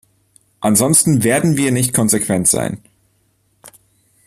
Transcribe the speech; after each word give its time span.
Ansonsten 0.61 1.21
werden 1.23 1.57
wir 1.57 1.71
nicht 1.71 1.93
konsequent 1.93 2.47
sein. 2.47 2.79